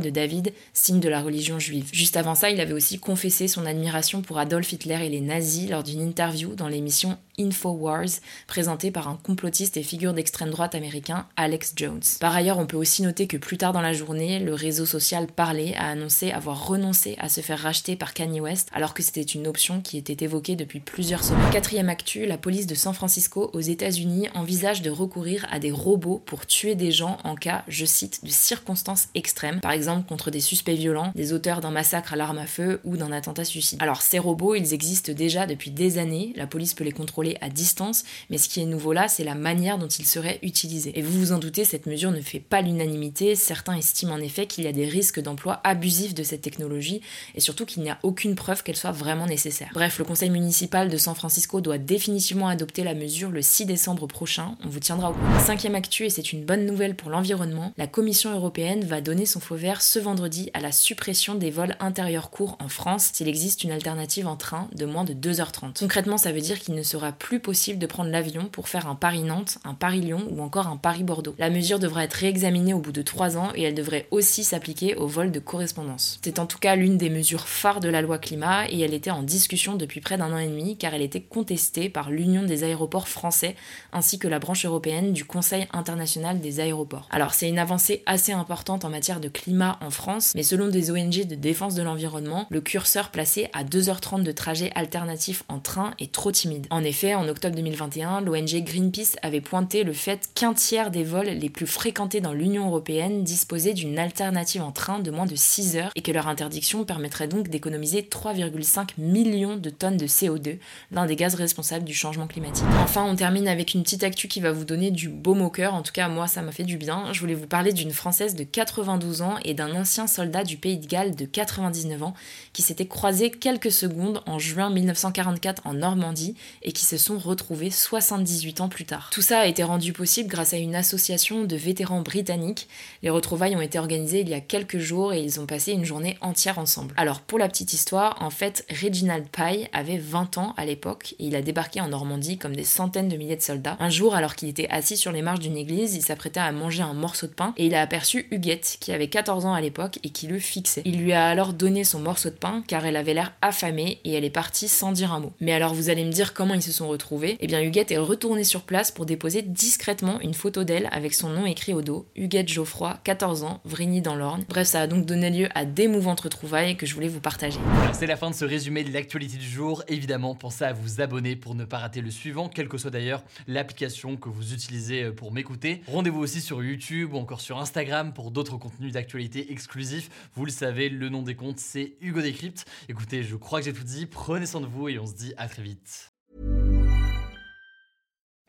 de 0.00 0.10
David, 0.10 0.52
signe 0.72 1.00
de 1.00 1.08
la 1.08 1.20
religion 1.20 1.58
juive. 1.58 1.90
Juste 1.92 2.16
avant 2.16 2.34
ça, 2.34 2.50
il 2.50 2.60
avait 2.60 2.72
aussi 2.72 2.98
confessé 2.98 3.48
son 3.48 3.66
admiration 3.66 4.22
pour 4.22 4.38
Adolf 4.38 4.72
Hitler 4.72 4.98
et 5.04 5.08
les 5.08 5.20
nazis 5.20 5.68
lors 5.68 5.82
d'une 5.82 6.00
interview 6.00 6.54
dans 6.54 6.68
l'émission 6.68 7.18
Infowars, 7.38 8.20
présenté 8.46 8.90
par 8.90 9.08
un 9.08 9.09
complotiste 9.16 9.76
et 9.76 9.82
figure 9.82 10.12
d'extrême 10.12 10.50
droite 10.50 10.74
américain, 10.74 11.26
Alex 11.36 11.72
Jones. 11.76 12.02
Par 12.20 12.34
ailleurs, 12.34 12.58
on 12.58 12.66
peut 12.66 12.76
aussi 12.76 13.02
noter 13.02 13.26
que 13.26 13.36
plus 13.36 13.56
tard 13.56 13.72
dans 13.72 13.80
la 13.80 13.92
journée, 13.92 14.38
le 14.38 14.54
réseau 14.54 14.86
social 14.86 15.26
Parler 15.26 15.74
a 15.76 15.88
annoncé 15.88 16.30
avoir 16.30 16.66
renoncé 16.66 17.16
à 17.18 17.28
se 17.28 17.40
faire 17.40 17.58
racheter 17.58 17.96
par 17.96 18.14
Kanye 18.14 18.40
West, 18.40 18.68
alors 18.72 18.94
que 18.94 19.02
c'était 19.02 19.22
une 19.22 19.46
option 19.46 19.80
qui 19.80 19.98
était 19.98 20.24
évoquée 20.24 20.56
depuis 20.56 20.80
plusieurs 20.80 21.24
semaines. 21.24 21.50
Quatrième 21.50 21.88
actu, 21.88 22.26
la 22.26 22.38
police 22.38 22.66
de 22.66 22.74
San 22.74 22.94
Francisco 22.94 23.50
aux 23.52 23.60
États-Unis 23.60 24.28
envisage 24.34 24.82
de 24.82 24.90
recourir 24.90 25.46
à 25.50 25.58
des 25.58 25.70
robots 25.70 26.22
pour 26.24 26.46
tuer 26.46 26.74
des 26.74 26.92
gens 26.92 27.18
en 27.24 27.34
cas, 27.34 27.64
je 27.68 27.84
cite, 27.84 28.24
de 28.24 28.30
circonstances 28.30 29.08
extrêmes, 29.14 29.60
par 29.60 29.72
exemple 29.72 30.08
contre 30.08 30.30
des 30.30 30.40
suspects 30.40 30.74
violents, 30.74 31.12
des 31.14 31.32
auteurs 31.32 31.60
d'un 31.60 31.70
massacre 31.70 32.12
à 32.12 32.16
l'arme 32.16 32.38
à 32.38 32.46
feu 32.46 32.80
ou 32.84 32.96
d'un 32.96 33.12
attentat 33.12 33.44
suicide. 33.44 33.78
Alors 33.82 34.02
ces 34.02 34.18
robots, 34.18 34.54
ils 34.54 34.74
existent 34.74 35.12
déjà 35.12 35.46
depuis 35.46 35.70
des 35.70 35.98
années, 35.98 36.32
la 36.36 36.46
police 36.46 36.74
peut 36.74 36.84
les 36.84 36.92
contrôler 36.92 37.36
à 37.40 37.48
distance, 37.48 38.04
mais 38.28 38.38
ce 38.38 38.48
qui 38.48 38.60
est 38.60 38.66
nouveau 38.66 38.89
là, 38.92 39.08
c'est 39.08 39.24
la 39.24 39.34
manière 39.34 39.78
dont 39.78 39.88
il 39.88 40.06
serait 40.06 40.38
utilisé. 40.42 40.98
Et 40.98 41.02
vous 41.02 41.18
vous 41.18 41.32
en 41.32 41.38
doutez, 41.38 41.64
cette 41.64 41.86
mesure 41.86 42.10
ne 42.10 42.20
fait 42.20 42.40
pas 42.40 42.62
l'unanimité, 42.62 43.34
certains 43.34 43.74
estiment 43.74 44.14
en 44.14 44.20
effet 44.20 44.46
qu'il 44.46 44.64
y 44.64 44.66
a 44.66 44.72
des 44.72 44.86
risques 44.86 45.20
d'emploi 45.20 45.60
abusif 45.64 46.14
de 46.14 46.22
cette 46.22 46.42
technologie, 46.42 47.00
et 47.34 47.40
surtout 47.40 47.66
qu'il 47.66 47.82
n'y 47.82 47.90
a 47.90 47.98
aucune 48.02 48.34
preuve 48.34 48.62
qu'elle 48.62 48.76
soit 48.76 48.92
vraiment 48.92 49.26
nécessaire. 49.26 49.70
Bref, 49.74 49.98
le 49.98 50.04
conseil 50.04 50.30
municipal 50.30 50.88
de 50.88 50.96
San 50.96 51.14
Francisco 51.14 51.60
doit 51.60 51.78
définitivement 51.78 52.48
adopter 52.48 52.84
la 52.84 52.94
mesure 52.94 53.30
le 53.30 53.42
6 53.42 53.66
décembre 53.66 54.06
prochain, 54.06 54.56
on 54.64 54.68
vous 54.68 54.80
tiendra 54.80 55.10
au 55.10 55.14
courant. 55.14 55.40
Cinquième 55.40 55.74
actu, 55.74 56.04
et 56.04 56.10
c'est 56.10 56.32
une 56.32 56.44
bonne 56.44 56.66
nouvelle 56.66 56.96
pour 56.96 57.10
l'environnement, 57.10 57.72
la 57.76 57.86
Commission 57.86 58.34
européenne 58.34 58.84
va 58.84 59.00
donner 59.00 59.26
son 59.26 59.40
feu 59.40 59.56
vert 59.56 59.82
ce 59.82 59.98
vendredi 59.98 60.50
à 60.54 60.60
la 60.60 60.72
suppression 60.72 61.34
des 61.34 61.50
vols 61.50 61.76
intérieurs 61.80 62.30
courts 62.30 62.56
en 62.60 62.68
France 62.68 63.10
s'il 63.12 63.28
existe 63.28 63.64
une 63.64 63.72
alternative 63.72 64.26
en 64.26 64.36
train 64.36 64.68
de 64.74 64.84
moins 64.84 65.04
de 65.04 65.14
2h30. 65.14 65.78
Concrètement, 65.78 66.18
ça 66.18 66.32
veut 66.32 66.40
dire 66.40 66.58
qu'il 66.58 66.74
ne 66.74 66.82
sera 66.82 67.12
plus 67.12 67.40
possible 67.40 67.78
de 67.78 67.86
prendre 67.86 68.10
l'avion 68.10 68.46
pour 68.46 68.68
faire 68.68 68.79
un 68.86 68.94
Paris-Nantes, 68.94 69.58
un 69.64 69.74
Paris-Lyon 69.74 70.26
ou 70.30 70.42
encore 70.42 70.66
un 70.66 70.76
Paris-Bordeaux. 70.76 71.34
La 71.38 71.50
mesure 71.50 71.78
devrait 71.78 72.04
être 72.04 72.14
réexaminée 72.14 72.74
au 72.74 72.78
bout 72.78 72.92
de 72.92 73.02
trois 73.02 73.36
ans 73.36 73.50
et 73.54 73.62
elle 73.62 73.74
devrait 73.74 74.06
aussi 74.10 74.44
s'appliquer 74.44 74.94
aux 74.96 75.06
vols 75.06 75.32
de 75.32 75.38
correspondance. 75.38 76.18
C'est 76.22 76.38
en 76.38 76.46
tout 76.46 76.58
cas 76.58 76.76
l'une 76.76 76.98
des 76.98 77.10
mesures 77.10 77.48
phares 77.48 77.80
de 77.80 77.88
la 77.88 78.02
loi 78.02 78.18
climat 78.18 78.68
et 78.68 78.80
elle 78.80 78.94
était 78.94 79.10
en 79.10 79.22
discussion 79.22 79.76
depuis 79.76 80.00
près 80.00 80.16
d'un 80.16 80.32
an 80.32 80.38
et 80.38 80.48
demi 80.48 80.76
car 80.76 80.94
elle 80.94 81.02
était 81.02 81.20
contestée 81.20 81.88
par 81.88 82.10
l'Union 82.10 82.42
des 82.42 82.64
aéroports 82.64 83.08
français 83.08 83.56
ainsi 83.92 84.18
que 84.18 84.28
la 84.28 84.38
branche 84.38 84.64
européenne 84.64 85.12
du 85.12 85.24
Conseil 85.24 85.66
international 85.72 86.40
des 86.40 86.60
aéroports. 86.60 87.08
Alors 87.10 87.34
c'est 87.34 87.48
une 87.48 87.58
avancée 87.58 88.02
assez 88.06 88.32
importante 88.32 88.84
en 88.84 88.90
matière 88.90 89.20
de 89.20 89.28
climat 89.28 89.78
en 89.80 89.90
France, 89.90 90.32
mais 90.34 90.42
selon 90.42 90.68
des 90.68 90.90
ONG 90.90 91.26
de 91.26 91.34
défense 91.34 91.74
de 91.74 91.82
l'environnement, 91.82 92.46
le 92.50 92.60
curseur 92.60 93.10
placé 93.10 93.48
à 93.52 93.64
2h30 93.64 94.22
de 94.22 94.32
trajet 94.32 94.70
alternatif 94.74 95.44
en 95.48 95.58
train 95.58 95.92
est 95.98 96.12
trop 96.12 96.32
timide. 96.32 96.66
En 96.70 96.84
effet, 96.84 97.14
en 97.14 97.28
octobre 97.28 97.56
2021, 97.56 98.20
l'ONG 98.20 98.62
Greenpeace 98.70 99.16
avait 99.22 99.40
pointé 99.40 99.82
le 99.82 99.92
fait 99.92 100.28
qu'un 100.36 100.54
tiers 100.54 100.92
des 100.92 101.02
vols 101.02 101.26
les 101.26 101.50
plus 101.50 101.66
fréquentés 101.66 102.20
dans 102.20 102.32
l'Union 102.32 102.68
européenne 102.68 103.24
disposaient 103.24 103.74
d'une 103.74 103.98
alternative 103.98 104.62
en 104.62 104.70
train 104.70 105.00
de 105.00 105.10
moins 105.10 105.26
de 105.26 105.34
6 105.34 105.76
heures 105.76 105.90
et 105.96 106.02
que 106.02 106.12
leur 106.12 106.28
interdiction 106.28 106.84
permettrait 106.84 107.26
donc 107.26 107.48
d'économiser 107.48 108.02
3,5 108.02 108.90
millions 108.98 109.56
de 109.56 109.70
tonnes 109.70 109.96
de 109.96 110.06
CO2, 110.06 110.58
l'un 110.92 111.06
des 111.06 111.16
gaz 111.16 111.34
responsables 111.34 111.84
du 111.84 111.94
changement 111.94 112.28
climatique. 112.28 112.64
Enfin, 112.80 113.04
on 113.04 113.16
termine 113.16 113.48
avec 113.48 113.74
une 113.74 113.82
petite 113.82 114.04
actu 114.04 114.28
qui 114.28 114.40
va 114.40 114.52
vous 114.52 114.64
donner 114.64 114.92
du 114.92 115.08
baume 115.08 115.42
au 115.42 115.50
cœur, 115.50 115.74
en 115.74 115.82
tout 115.82 115.92
cas 115.92 116.08
moi 116.08 116.28
ça 116.28 116.40
m'a 116.40 116.52
fait 116.52 116.62
du 116.62 116.76
bien. 116.76 117.12
Je 117.12 117.18
voulais 117.18 117.34
vous 117.34 117.48
parler 117.48 117.72
d'une 117.72 117.90
Française 117.90 118.36
de 118.36 118.44
92 118.44 119.22
ans 119.22 119.34
et 119.44 119.54
d'un 119.54 119.74
ancien 119.74 120.06
soldat 120.06 120.44
du 120.44 120.58
Pays 120.58 120.78
de 120.78 120.86
Galles 120.86 121.16
de 121.16 121.24
99 121.24 122.04
ans 122.04 122.14
qui 122.52 122.62
s'étaient 122.62 122.86
croisés 122.86 123.32
quelques 123.32 123.72
secondes 123.72 124.22
en 124.26 124.38
juin 124.38 124.70
1944 124.70 125.62
en 125.66 125.74
Normandie 125.74 126.36
et 126.62 126.70
qui 126.70 126.84
se 126.84 126.96
sont 126.96 127.18
retrouvés 127.18 127.72
78 127.72 128.59
ans 128.59 128.59
plus 128.68 128.84
tard. 128.84 129.10
Tout 129.12 129.22
ça 129.22 129.40
a 129.40 129.46
été 129.46 129.62
rendu 129.62 129.92
possible 129.92 130.28
grâce 130.28 130.52
à 130.52 130.58
une 130.58 130.74
association 130.74 131.44
de 131.44 131.56
vétérans 131.56 132.02
britanniques. 132.02 132.68
Les 133.02 133.10
retrouvailles 133.10 133.56
ont 133.56 133.60
été 133.60 133.78
organisées 133.78 134.20
il 134.20 134.28
y 134.28 134.34
a 134.34 134.40
quelques 134.40 134.78
jours 134.78 135.12
et 135.12 135.20
ils 135.20 135.40
ont 135.40 135.46
passé 135.46 135.72
une 135.72 135.84
journée 135.84 136.16
entière 136.20 136.58
ensemble. 136.58 136.94
Alors 136.96 137.20
pour 137.20 137.38
la 137.38 137.48
petite 137.48 137.72
histoire, 137.72 138.16
en 138.20 138.30
fait, 138.30 138.66
Reginald 138.70 139.26
Pye 139.28 139.68
avait 139.72 139.98
20 139.98 140.38
ans 140.38 140.54
à 140.56 140.64
l'époque 140.64 141.14
et 141.18 141.26
il 141.26 141.36
a 141.36 141.42
débarqué 141.42 141.80
en 141.80 141.88
Normandie 141.88 142.38
comme 142.38 142.54
des 142.54 142.64
centaines 142.64 143.08
de 143.08 143.16
milliers 143.16 143.36
de 143.36 143.42
soldats. 143.42 143.76
Un 143.80 143.90
jour, 143.90 144.14
alors 144.14 144.34
qu'il 144.34 144.48
était 144.48 144.68
assis 144.68 144.96
sur 144.96 145.12
les 145.12 145.22
marches 145.22 145.40
d'une 145.40 145.56
église, 145.56 145.94
il 145.94 146.02
s'apprêtait 146.02 146.40
à 146.40 146.52
manger 146.52 146.82
un 146.82 146.94
morceau 146.94 147.26
de 147.26 147.32
pain 147.32 147.54
et 147.56 147.66
il 147.66 147.74
a 147.74 147.80
aperçu 147.80 148.26
Huguette 148.30 148.76
qui 148.80 148.92
avait 148.92 149.08
14 149.08 149.46
ans 149.46 149.54
à 149.54 149.60
l'époque 149.60 149.98
et 150.02 150.10
qui 150.10 150.26
le 150.26 150.38
fixait. 150.38 150.82
Il 150.84 151.00
lui 151.00 151.12
a 151.12 151.28
alors 151.28 151.52
donné 151.52 151.84
son 151.84 152.00
morceau 152.00 152.30
de 152.30 152.34
pain 152.34 152.62
car 152.66 152.84
elle 152.86 152.96
avait 152.96 153.14
l'air 153.14 153.32
affamée 153.42 154.00
et 154.04 154.12
elle 154.12 154.24
est 154.24 154.30
partie 154.30 154.68
sans 154.68 154.92
dire 154.92 155.12
un 155.12 155.20
mot. 155.20 155.32
Mais 155.40 155.52
alors 155.52 155.74
vous 155.74 155.88
allez 155.88 156.04
me 156.04 156.12
dire 156.12 156.34
comment 156.34 156.54
ils 156.54 156.62
se 156.62 156.72
sont 156.72 156.88
retrouvés, 156.88 157.36
eh 157.40 157.46
bien 157.46 157.60
Huguette 157.60 157.90
est 157.90 157.98
retournée 157.98 158.44
sur 158.50 158.62
place 158.62 158.90
pour 158.90 159.06
déposer 159.06 159.42
discrètement 159.42 160.20
une 160.20 160.34
photo 160.34 160.64
d'elle 160.64 160.88
avec 160.90 161.14
son 161.14 161.28
nom 161.28 161.46
écrit 161.46 161.72
au 161.72 161.82
dos, 161.82 162.08
Huguette 162.16 162.48
Geoffroy, 162.48 162.98
14 163.04 163.44
ans, 163.44 163.60
Vrigny 163.64 164.02
dans 164.02 164.16
l'Orne. 164.16 164.44
Bref, 164.48 164.66
ça 164.66 164.80
a 164.80 164.86
donc 164.88 165.06
donné 165.06 165.30
lieu 165.30 165.48
à 165.54 165.64
d'émouvantes 165.64 166.22
retrouvailles 166.22 166.76
que 166.76 166.84
je 166.84 166.94
voulais 166.94 167.06
vous 167.06 167.20
partager. 167.20 167.60
C'est 167.92 168.08
la 168.08 168.16
fin 168.16 168.28
de 168.28 168.34
ce 168.34 168.44
résumé 168.44 168.82
de 168.82 168.92
l'actualité 168.92 169.36
du 169.36 169.48
jour. 169.48 169.84
Évidemment, 169.86 170.34
pensez 170.34 170.64
à 170.64 170.72
vous 170.72 171.00
abonner 171.00 171.36
pour 171.36 171.54
ne 171.54 171.64
pas 171.64 171.78
rater 171.78 172.00
le 172.00 172.10
suivant, 172.10 172.48
quelle 172.48 172.68
que 172.68 172.76
soit 172.76 172.90
d'ailleurs 172.90 173.22
l'application 173.46 174.16
que 174.16 174.28
vous 174.28 174.52
utilisez 174.52 175.04
euh, 175.04 175.12
pour 175.12 175.30
m'écouter. 175.30 175.82
Rendez-vous 175.86 176.20
aussi 176.20 176.40
sur 176.40 176.60
YouTube 176.60 177.14
ou 177.14 177.18
encore 177.18 177.40
sur 177.40 177.58
Instagram 177.58 178.12
pour 178.12 178.32
d'autres 178.32 178.56
contenus 178.56 178.92
d'actualité 178.92 179.52
exclusifs. 179.52 180.10
Vous 180.34 180.44
le 180.44 180.50
savez, 180.50 180.88
le 180.88 181.08
nom 181.08 181.22
des 181.22 181.36
comptes, 181.36 181.60
c'est 181.60 181.94
Hugo 182.00 182.20
Décrypte. 182.20 182.64
Écoutez, 182.88 183.22
je 183.22 183.36
crois 183.36 183.60
que 183.60 183.66
j'ai 183.66 183.72
tout 183.72 183.84
dit. 183.84 184.06
Prenez 184.06 184.46
soin 184.46 184.60
de 184.60 184.66
vous 184.66 184.88
et 184.88 184.98
on 184.98 185.06
se 185.06 185.14
dit 185.14 185.34
à 185.36 185.46
très 185.46 185.62
vite. 185.62 186.09